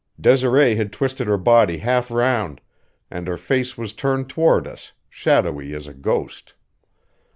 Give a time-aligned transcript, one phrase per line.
[0.19, 2.59] Desiree had twisted her body half round,
[3.11, 6.55] and her face was turned toward us, shadowy as a ghost.